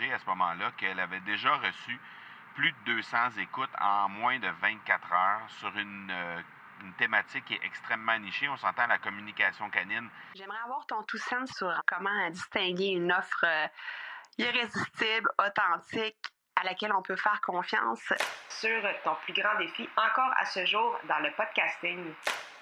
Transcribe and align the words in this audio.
à 0.00 0.18
ce 0.18 0.26
moment-là 0.26 0.72
qu'elle 0.78 0.98
avait 0.98 1.20
déjà 1.20 1.54
reçu 1.56 2.00
plus 2.54 2.72
de 2.86 2.94
200 2.96 3.30
écoutes 3.40 3.70
en 3.80 4.08
moins 4.08 4.38
de 4.38 4.48
24 4.60 5.12
heures 5.12 5.50
sur 5.58 5.76
une, 5.76 6.10
euh, 6.10 6.40
une 6.82 6.92
thématique 6.94 7.44
qui 7.44 7.54
est 7.54 7.64
extrêmement 7.64 8.18
nichée. 8.18 8.48
On 8.48 8.56
s'entend 8.56 8.86
la 8.86 8.98
communication 8.98 9.68
canine. 9.70 10.08
J'aimerais 10.34 10.58
avoir 10.64 10.86
ton 10.86 11.02
tout 11.02 11.18
sens 11.18 11.50
sur 11.52 11.72
comment 11.86 12.30
distinguer 12.30 12.88
une 12.88 13.12
offre 13.12 13.44
euh, 13.44 13.66
irrésistible, 14.38 15.30
authentique, 15.38 16.16
à 16.56 16.64
laquelle 16.64 16.92
on 16.94 17.02
peut 17.02 17.16
faire 17.16 17.40
confiance. 17.40 18.12
Sur 18.48 18.82
ton 19.04 19.14
plus 19.24 19.34
grand 19.34 19.58
défi 19.58 19.88
encore 19.96 20.32
à 20.38 20.46
ce 20.46 20.64
jour 20.64 20.98
dans 21.08 21.18
le 21.18 21.30
podcasting. 21.32 22.14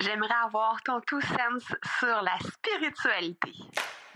J'aimerais 0.00 0.34
avoir 0.44 0.80
ton 0.82 1.00
tout 1.00 1.20
sens 1.20 1.74
sur 1.98 2.22
la 2.22 2.38
spiritualité. 2.38 3.54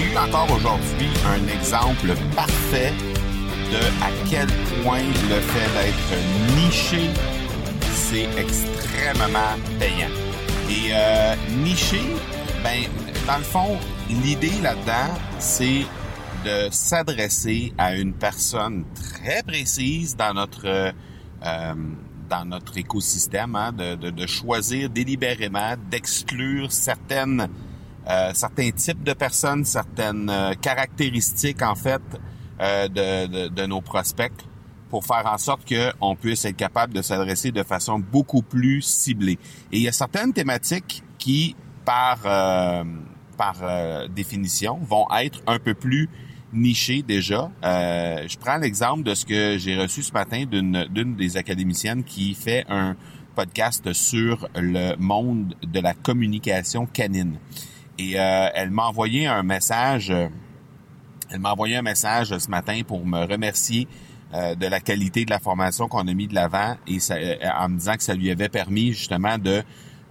Eu 0.00 0.16
encore 0.16 0.50
aujourd'hui 0.50 1.08
un 1.26 1.46
exemple 1.48 2.14
parfait 2.34 2.92
de 3.70 3.78
à 4.02 4.10
quel 4.28 4.46
point 4.82 5.02
le 5.28 5.40
fait 5.40 5.70
d'être 5.76 6.56
niché, 6.56 7.10
c'est 7.92 8.28
extrêmement 8.38 9.56
payant. 9.78 10.10
Et 10.68 10.90
euh, 10.92 11.34
niché, 11.62 12.00
ben, 12.62 12.84
dans 13.26 13.38
le 13.38 13.44
fond, 13.44 13.78
l'idée 14.08 14.60
là-dedans, 14.62 15.14
c'est 15.38 15.82
de 16.44 16.68
s'adresser 16.70 17.72
à 17.76 17.94
une 17.96 18.14
personne 18.14 18.84
très 18.94 19.42
précise 19.42 20.16
dans 20.16 20.34
notre 20.34 20.66
euh, 20.66 21.74
dans 22.28 22.44
notre 22.44 22.78
écosystème, 22.78 23.56
hein, 23.56 23.72
de, 23.72 23.96
de, 23.96 24.10
de, 24.10 24.26
choisir 24.26 24.88
délibérément 24.88 25.74
d'exclure 25.90 26.70
certaines 26.70 27.48
euh, 28.10 28.30
certains 28.34 28.70
types 28.70 29.02
de 29.02 29.12
personnes, 29.12 29.64
certaines 29.64 30.28
euh, 30.28 30.54
caractéristiques 30.54 31.62
en 31.62 31.74
fait 31.74 32.02
euh, 32.60 32.88
de, 32.88 33.26
de, 33.26 33.48
de, 33.48 33.66
nos 33.66 33.80
prospects 33.80 34.32
pour 34.88 35.04
faire 35.04 35.24
en 35.26 35.38
sorte 35.38 35.62
qu'on 35.72 36.16
puisse 36.16 36.44
être 36.44 36.56
capable 36.56 36.92
de 36.92 37.02
s'adresser 37.02 37.52
de 37.52 37.62
façon 37.62 37.98
beaucoup 37.98 38.42
plus 38.42 38.82
ciblée. 38.82 39.38
Et 39.70 39.78
il 39.78 39.82
y 39.82 39.88
a 39.88 39.92
certaines 39.92 40.32
thématiques 40.32 41.02
qui, 41.18 41.54
par 41.84 42.18
euh, 42.24 42.84
par 43.36 43.56
définition, 44.10 44.78
vont 44.82 45.06
être 45.18 45.40
un 45.46 45.58
peu 45.58 45.72
plus 45.72 46.10
niché 46.52 47.02
déjà. 47.02 47.50
Euh, 47.64 48.26
je 48.28 48.36
prends 48.38 48.56
l'exemple 48.56 49.02
de 49.02 49.14
ce 49.14 49.24
que 49.24 49.58
j'ai 49.58 49.76
reçu 49.76 50.02
ce 50.02 50.12
matin 50.12 50.44
d'une 50.46 51.16
des 51.16 51.36
académiciennes 51.36 52.04
qui 52.04 52.34
fait 52.34 52.64
un 52.68 52.96
podcast 53.34 53.92
sur 53.92 54.48
le 54.56 54.96
monde 54.96 55.54
de 55.62 55.80
la 55.80 55.94
communication 55.94 56.86
canine. 56.86 57.38
Et 57.98 58.18
euh, 58.18 58.48
elle 58.54 58.70
m'a 58.70 58.86
envoyé 58.86 59.26
un 59.26 59.42
message. 59.42 60.10
Elle 61.30 61.40
m'a 61.40 61.52
envoyé 61.52 61.76
un 61.76 61.82
message 61.82 62.36
ce 62.36 62.50
matin 62.50 62.80
pour 62.86 63.06
me 63.06 63.24
remercier 63.24 63.86
euh, 64.34 64.54
de 64.54 64.66
la 64.66 64.80
qualité 64.80 65.24
de 65.24 65.30
la 65.30 65.38
formation 65.38 65.88
qu'on 65.88 66.06
a 66.06 66.14
mis 66.14 66.26
de 66.26 66.34
l'avant 66.34 66.76
et 66.86 66.98
ça, 66.98 67.16
en 67.58 67.68
me 67.68 67.78
disant 67.78 67.96
que 67.96 68.02
ça 68.02 68.14
lui 68.14 68.30
avait 68.30 68.48
permis 68.48 68.92
justement 68.92 69.38
de 69.38 69.62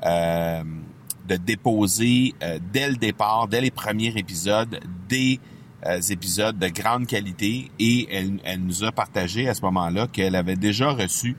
de 0.01 1.35
déposer 1.35 2.33
dès 2.73 2.89
le 2.89 2.95
départ, 2.95 3.47
dès 3.47 3.61
les 3.61 3.69
premiers 3.69 4.17
épisodes, 4.17 4.79
des 5.07 5.39
euh, 5.85 6.01
épisodes 6.09 6.59
de 6.59 6.67
grande 6.67 7.07
qualité 7.07 7.71
et 7.79 8.05
elle, 8.11 8.41
elle 8.43 8.59
nous 8.59 8.83
a 8.83 8.91
partagé 8.91 9.47
à 9.47 9.53
ce 9.53 9.61
moment-là 9.61 10.07
qu'elle 10.07 10.35
avait 10.35 10.57
déjà 10.57 10.91
reçu 10.91 11.37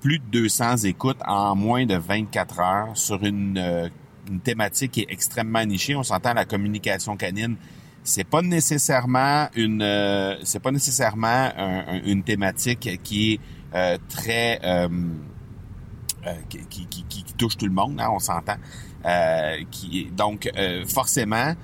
plus 0.00 0.20
de 0.20 0.24
200 0.30 0.84
écoutes 0.84 1.18
en 1.26 1.56
moins 1.56 1.86
de 1.86 1.96
24 1.96 2.60
heures 2.60 2.96
sur 2.96 3.24
une, 3.24 3.58
euh, 3.58 3.88
une 4.28 4.40
thématique 4.40 4.92
qui 4.92 5.00
est 5.00 5.06
extrêmement 5.10 5.64
nichée. 5.64 5.94
On 5.94 6.02
s'entend 6.02 6.34
la 6.34 6.44
communication 6.44 7.16
canine. 7.16 7.56
C'est 8.02 8.24
pas 8.24 8.42
nécessairement 8.42 9.48
une, 9.54 9.82
euh, 9.82 10.36
c'est 10.42 10.60
pas 10.60 10.70
nécessairement 10.70 11.50
un, 11.56 12.00
une 12.04 12.22
thématique 12.22 13.00
qui 13.02 13.34
est 13.34 13.40
euh, 13.74 13.98
très, 14.08 14.58
qui, 16.48 16.58
qui, 16.66 16.86
qui, 16.86 17.04
qui, 17.04 17.34
touche 17.34 17.56
tout 17.56 17.66
le 17.66 17.72
monde. 17.72 18.00
Hein, 18.00 18.08
on 18.12 18.18
s'entend. 18.18 18.56
qui 19.70 20.10
donc 20.16 20.50
forcément 20.88 21.54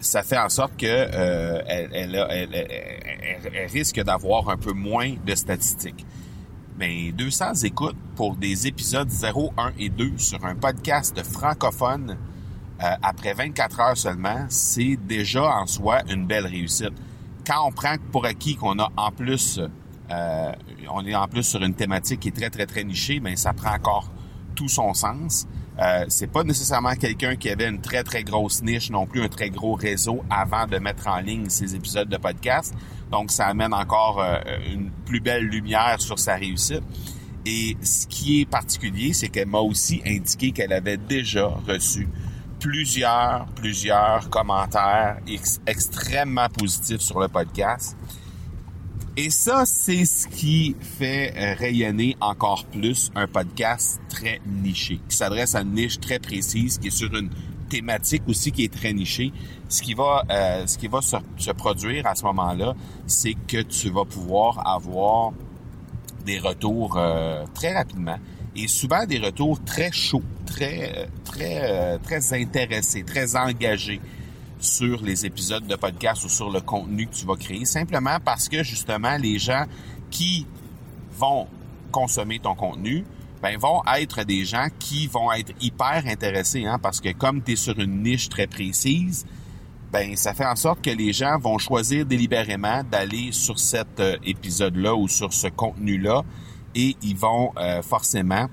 ça 0.00 0.22
fait 0.22 0.38
en 0.38 0.48
sorte 0.48 0.76
que 0.76 0.86
euh, 0.86 1.62
elle, 1.66 1.90
elle, 1.92 2.54
elle, 2.54 3.66
risque 3.70 4.00
d'avoir 4.02 4.48
un 4.48 4.56
peu 4.56 4.72
moins 4.72 5.14
de 5.24 5.34
statistiques. 5.34 6.06
Mais 6.78 7.12
200 7.12 7.54
écoutes 7.64 7.96
pour 8.16 8.36
des 8.36 8.66
épisodes 8.66 9.08
0, 9.08 9.52
1 9.56 9.72
et 9.78 9.88
2 9.88 10.18
sur 10.18 10.44
un 10.44 10.56
podcast 10.56 11.22
francophone 11.22 12.16
euh, 12.82 12.86
après 13.02 13.32
24 13.34 13.80
heures 13.80 13.96
seulement, 13.96 14.46
c'est 14.48 14.96
déjà 14.96 15.44
en 15.44 15.66
soi 15.66 16.02
une 16.08 16.26
belle 16.26 16.46
réussite. 16.46 16.92
Quand 17.46 17.68
on 17.68 17.70
prend 17.70 17.94
pour 18.10 18.26
acquis 18.26 18.56
qu'on 18.56 18.78
a 18.80 18.90
en 18.96 19.12
plus, 19.12 19.60
euh, 20.10 20.52
on 20.90 21.06
est 21.06 21.14
en 21.14 21.28
plus 21.28 21.44
sur 21.44 21.62
une 21.62 21.74
thématique 21.74 22.20
qui 22.20 22.28
est 22.28 22.36
très 22.36 22.50
très 22.50 22.66
très 22.66 22.82
nichée, 22.82 23.20
mais 23.20 23.36
ça 23.36 23.52
prend 23.52 23.74
encore 23.74 24.10
tout 24.56 24.68
son 24.68 24.92
sens. 24.94 25.46
Euh, 25.80 26.04
c'est 26.08 26.28
pas 26.28 26.44
nécessairement 26.44 26.94
quelqu'un 26.94 27.34
qui 27.34 27.50
avait 27.50 27.68
une 27.68 27.80
très 27.80 28.04
très 28.04 28.22
grosse 28.22 28.62
niche 28.62 28.90
non 28.90 29.06
plus 29.06 29.22
un 29.22 29.28
très 29.28 29.50
gros 29.50 29.74
réseau 29.74 30.24
avant 30.30 30.66
de 30.66 30.78
mettre 30.78 31.08
en 31.08 31.18
ligne 31.18 31.48
ses 31.48 31.74
épisodes 31.74 32.08
de 32.08 32.16
podcast. 32.16 32.74
Donc 33.10 33.30
ça 33.30 33.46
amène 33.46 33.74
encore 33.74 34.20
euh, 34.20 34.38
une 34.72 34.90
plus 35.04 35.20
belle 35.20 35.44
lumière 35.44 36.00
sur 36.00 36.18
sa 36.18 36.36
réussite. 36.36 36.82
Et 37.46 37.76
ce 37.82 38.06
qui 38.06 38.40
est 38.40 38.46
particulier, 38.46 39.12
c'est 39.12 39.28
qu'elle 39.28 39.48
m'a 39.48 39.58
aussi 39.58 40.00
indiqué 40.06 40.52
qu'elle 40.52 40.72
avait 40.72 40.96
déjà 40.96 41.46
reçu 41.68 42.08
plusieurs 42.60 43.46
plusieurs 43.56 44.30
commentaires 44.30 45.18
extrêmement 45.66 46.48
positifs 46.48 47.00
sur 47.00 47.20
le 47.20 47.28
podcast. 47.28 47.96
Et 49.16 49.30
ça, 49.30 49.62
c'est 49.64 50.04
ce 50.04 50.26
qui 50.26 50.74
fait 50.80 51.32
euh, 51.36 51.54
rayonner 51.54 52.16
encore 52.20 52.64
plus 52.64 53.12
un 53.14 53.28
podcast 53.28 54.00
très 54.08 54.40
niché, 54.44 54.98
qui 55.08 55.16
s'adresse 55.16 55.54
à 55.54 55.60
une 55.60 55.74
niche 55.74 56.00
très 56.00 56.18
précise, 56.18 56.78
qui 56.78 56.88
est 56.88 56.90
sur 56.90 57.14
une 57.14 57.30
thématique 57.68 58.24
aussi 58.26 58.50
qui 58.50 58.64
est 58.64 58.72
très 58.72 58.92
nichée. 58.92 59.32
Ce 59.68 59.82
qui 59.82 59.94
va, 59.94 60.24
euh, 60.28 60.66
ce 60.66 60.76
qui 60.76 60.88
va 60.88 61.00
se, 61.00 61.50
produire 61.52 62.08
à 62.08 62.16
ce 62.16 62.24
moment-là, 62.24 62.74
c'est 63.06 63.34
que 63.46 63.62
tu 63.62 63.88
vas 63.90 64.04
pouvoir 64.04 64.66
avoir 64.66 65.32
des 66.26 66.40
retours 66.40 66.96
euh, 66.96 67.44
très 67.54 67.72
rapidement 67.72 68.18
et 68.56 68.66
souvent 68.66 69.06
des 69.06 69.18
retours 69.18 69.62
très 69.62 69.92
chauds, 69.92 70.24
très, 70.44 71.08
très, 71.22 71.98
très 72.00 72.34
intéressés, 72.34 73.04
très 73.04 73.36
engagés 73.36 74.00
sur 74.64 75.02
les 75.02 75.26
épisodes 75.26 75.66
de 75.66 75.76
podcast 75.76 76.24
ou 76.24 76.28
sur 76.28 76.50
le 76.50 76.60
contenu 76.60 77.06
que 77.06 77.14
tu 77.14 77.26
vas 77.26 77.36
créer, 77.36 77.64
simplement 77.64 78.18
parce 78.24 78.48
que 78.48 78.62
justement 78.62 79.16
les 79.16 79.38
gens 79.38 79.64
qui 80.10 80.46
vont 81.18 81.46
consommer 81.92 82.40
ton 82.40 82.54
contenu, 82.54 83.04
ben 83.42 83.58
vont 83.58 83.82
être 83.96 84.24
des 84.24 84.44
gens 84.44 84.68
qui 84.78 85.06
vont 85.06 85.30
être 85.32 85.52
hyper 85.60 86.04
intéressés, 86.06 86.64
hein, 86.64 86.78
parce 86.82 87.00
que 87.00 87.12
comme 87.12 87.42
tu 87.42 87.52
es 87.52 87.56
sur 87.56 87.78
une 87.78 88.02
niche 88.02 88.28
très 88.28 88.46
précise, 88.46 89.26
ben 89.92 90.16
ça 90.16 90.34
fait 90.34 90.46
en 90.46 90.56
sorte 90.56 90.82
que 90.82 90.90
les 90.90 91.12
gens 91.12 91.38
vont 91.38 91.58
choisir 91.58 92.04
délibérément 92.06 92.82
d'aller 92.90 93.30
sur 93.32 93.60
cet 93.60 94.00
euh, 94.00 94.16
épisode-là 94.24 94.94
ou 94.94 95.06
sur 95.08 95.32
ce 95.32 95.46
contenu-là 95.46 96.24
et 96.74 96.96
ils 97.02 97.16
vont 97.16 97.52
euh, 97.56 97.80
forcément 97.82 98.48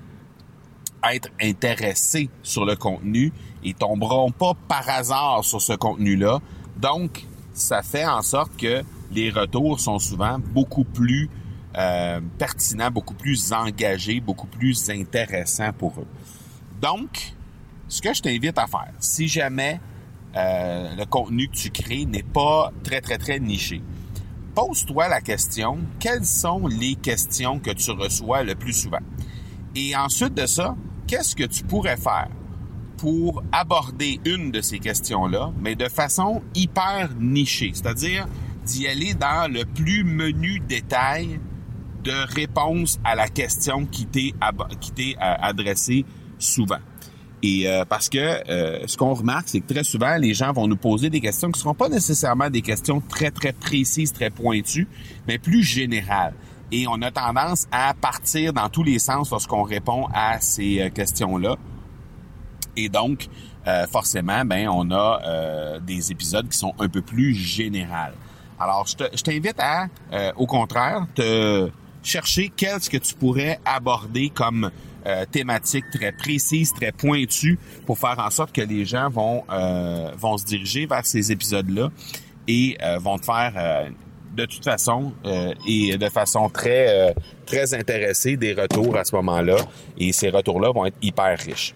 être 1.10 1.28
intéressés 1.40 2.30
sur 2.42 2.64
le 2.64 2.76
contenu 2.76 3.32
et 3.64 3.74
tomberont 3.74 4.30
pas 4.30 4.52
par 4.68 4.88
hasard 4.88 5.44
sur 5.44 5.60
ce 5.60 5.72
contenu-là. 5.72 6.40
Donc, 6.76 7.26
ça 7.52 7.82
fait 7.82 8.06
en 8.06 8.22
sorte 8.22 8.56
que 8.56 8.82
les 9.10 9.30
retours 9.30 9.78
sont 9.80 9.98
souvent 9.98 10.38
beaucoup 10.38 10.84
plus 10.84 11.28
euh, 11.76 12.20
pertinents, 12.38 12.90
beaucoup 12.90 13.14
plus 13.14 13.52
engagés, 13.52 14.20
beaucoup 14.20 14.46
plus 14.46 14.90
intéressants 14.90 15.72
pour 15.72 15.92
eux. 15.98 16.06
Donc, 16.80 17.34
ce 17.88 18.00
que 18.00 18.12
je 18.14 18.22
t'invite 18.22 18.58
à 18.58 18.66
faire, 18.66 18.92
si 18.98 19.28
jamais 19.28 19.80
euh, 20.36 20.94
le 20.96 21.04
contenu 21.04 21.48
que 21.48 21.56
tu 21.56 21.70
crées 21.70 22.04
n'est 22.04 22.22
pas 22.22 22.72
très, 22.82 23.00
très, 23.00 23.18
très 23.18 23.38
niché, 23.38 23.82
pose-toi 24.54 25.08
la 25.08 25.20
question, 25.20 25.78
quelles 25.98 26.24
sont 26.24 26.66
les 26.66 26.94
questions 26.94 27.58
que 27.58 27.70
tu 27.70 27.90
reçois 27.90 28.42
le 28.42 28.54
plus 28.54 28.72
souvent? 28.72 29.00
Et 29.74 29.96
ensuite 29.96 30.34
de 30.34 30.46
ça, 30.46 30.76
qu'est-ce 31.12 31.36
que 31.36 31.44
tu 31.44 31.62
pourrais 31.62 31.98
faire 31.98 32.28
pour 32.96 33.42
aborder 33.52 34.18
une 34.24 34.50
de 34.50 34.62
ces 34.62 34.78
questions-là, 34.78 35.52
mais 35.60 35.74
de 35.74 35.86
façon 35.90 36.40
hyper 36.54 37.10
nichée, 37.20 37.72
c'est-à-dire 37.74 38.26
d'y 38.64 38.86
aller 38.86 39.12
dans 39.12 39.52
le 39.52 39.66
plus 39.66 40.04
menu 40.04 40.60
détail 40.60 41.38
de 42.02 42.34
réponse 42.34 42.98
à 43.04 43.14
la 43.14 43.28
question 43.28 43.84
qui 43.84 44.06
t'est 44.06 44.32
euh, 44.42 45.14
adressée 45.18 46.06
souvent. 46.38 46.80
Et 47.42 47.68
euh, 47.68 47.84
parce 47.84 48.08
que 48.08 48.18
euh, 48.18 48.86
ce 48.86 48.96
qu'on 48.96 49.12
remarque, 49.12 49.48
c'est 49.48 49.60
que 49.60 49.70
très 49.70 49.84
souvent, 49.84 50.16
les 50.16 50.32
gens 50.32 50.54
vont 50.54 50.66
nous 50.66 50.76
poser 50.76 51.10
des 51.10 51.20
questions 51.20 51.48
qui 51.48 51.58
ne 51.58 51.62
seront 51.62 51.74
pas 51.74 51.90
nécessairement 51.90 52.48
des 52.48 52.62
questions 52.62 53.02
très, 53.06 53.30
très 53.30 53.52
précises, 53.52 54.14
très 54.14 54.30
pointues, 54.30 54.88
mais 55.28 55.36
plus 55.36 55.62
générales. 55.62 56.32
Et 56.72 56.86
on 56.88 57.00
a 57.02 57.10
tendance 57.10 57.68
à 57.70 57.94
partir 57.94 58.52
dans 58.52 58.68
tous 58.68 58.82
les 58.82 58.98
sens 58.98 59.30
lorsqu'on 59.30 59.62
répond 59.62 60.08
à 60.12 60.40
ces 60.40 60.90
questions-là. 60.94 61.56
Et 62.76 62.88
donc, 62.88 63.28
forcément, 63.90 64.44
ben, 64.46 64.68
on 64.68 64.90
a 64.90 65.78
des 65.80 66.10
épisodes 66.10 66.48
qui 66.48 66.56
sont 66.56 66.72
un 66.78 66.88
peu 66.88 67.02
plus 67.02 67.34
générales. 67.34 68.14
Alors, 68.58 68.86
je 68.86 69.22
t'invite 69.22 69.60
à, 69.60 69.88
au 70.36 70.46
contraire, 70.46 71.06
te 71.14 71.70
chercher 72.02 72.50
qu'est-ce 72.56 72.90
que 72.90 72.96
tu 72.96 73.14
pourrais 73.14 73.60
aborder 73.64 74.30
comme 74.30 74.70
euh, 75.06 75.24
thématique 75.30 75.84
très 75.92 76.12
précise, 76.12 76.72
très 76.72 76.92
pointue, 76.92 77.58
pour 77.86 77.98
faire 77.98 78.18
en 78.18 78.30
sorte 78.30 78.52
que 78.52 78.60
les 78.60 78.84
gens 78.84 79.08
vont 79.08 79.44
euh, 79.50 80.12
vont 80.16 80.38
se 80.38 80.44
diriger 80.44 80.86
vers 80.86 81.04
ces 81.04 81.32
épisodes-là 81.32 81.90
et 82.46 82.76
euh, 82.82 82.98
vont 82.98 83.18
te 83.18 83.24
faire 83.24 83.90
de 84.34 84.46
toute 84.46 84.64
façon 84.64 85.12
et 85.66 85.96
de 85.96 86.08
façon 86.08 86.48
très 86.48 87.14
très 87.46 87.74
intéressée 87.74 88.36
des 88.36 88.54
retours 88.54 88.96
à 88.96 89.04
ce 89.04 89.14
moment-là. 89.16 89.56
Et 89.98 90.12
ces 90.12 90.30
retours-là 90.30 90.72
vont 90.72 90.86
être 90.86 90.96
hyper 91.02 91.38
riches. 91.38 91.74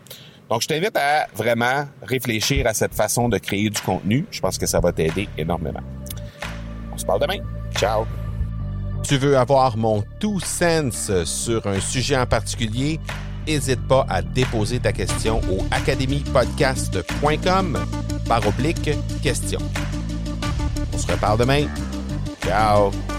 Donc, 0.48 0.62
je 0.62 0.68
t'invite 0.68 0.96
à 0.96 1.26
vraiment 1.34 1.86
réfléchir 2.02 2.68
à 2.68 2.74
cette 2.74 2.94
façon 2.94 3.28
de 3.28 3.38
créer 3.38 3.68
du 3.68 3.80
contenu. 3.80 4.26
Je 4.30 4.40
pense 4.40 4.58
que 4.58 4.66
ça 4.66 4.78
va 4.78 4.92
t'aider 4.92 5.28
énormément. 5.36 5.80
On 6.92 6.96
se 6.96 7.04
parle 7.04 7.20
demain. 7.20 7.38
Ciao! 7.74 8.06
tu 9.06 9.18
veux 9.18 9.36
avoir 9.36 9.76
mon 9.76 10.02
tout 10.18 10.40
sens 10.40 11.12
sur 11.24 11.64
un 11.66 11.78
sujet 11.78 12.16
en 12.16 12.26
particulier, 12.26 12.98
n'hésite 13.46 13.86
pas 13.86 14.04
à 14.08 14.20
déposer 14.20 14.80
ta 14.80 14.92
question 14.92 15.40
au 15.50 15.64
academypodcast.com 15.70 17.78
par 18.28 18.44
oblique 18.46 18.90
question. 19.22 19.60
On 20.92 20.98
se 20.98 21.06
reparle 21.06 21.38
demain. 21.38 21.68
Ciao! 22.46 23.15